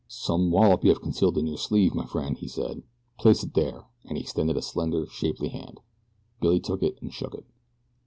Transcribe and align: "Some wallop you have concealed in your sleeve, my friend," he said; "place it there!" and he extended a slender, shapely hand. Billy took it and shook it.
"Some 0.07 0.49
wallop 0.49 0.83
you 0.83 0.89
have 0.89 1.01
concealed 1.03 1.37
in 1.37 1.45
your 1.45 1.59
sleeve, 1.59 1.93
my 1.93 2.07
friend," 2.07 2.35
he 2.35 2.47
said; 2.47 2.81
"place 3.19 3.43
it 3.43 3.53
there!" 3.53 3.83
and 4.05 4.17
he 4.17 4.23
extended 4.23 4.57
a 4.57 4.61
slender, 4.63 5.05
shapely 5.05 5.49
hand. 5.49 5.79
Billy 6.41 6.59
took 6.59 6.81
it 6.81 6.97
and 7.03 7.13
shook 7.13 7.35
it. 7.35 7.45